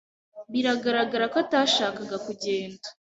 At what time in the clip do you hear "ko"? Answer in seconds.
1.31-1.37